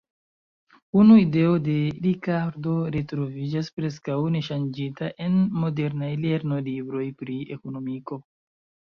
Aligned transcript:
Unu 0.99 1.15
ideo 1.23 1.49
de 1.65 1.73
Ricardo 2.05 2.71
retroviĝas 2.95 3.69
preskaŭ 3.79 4.15
neŝanĝita 4.35 5.09
en 5.27 5.35
modernaj 5.65 6.09
lernolibroj 6.23 7.03
pri 7.21 7.37
ekonomiko. 7.57 8.19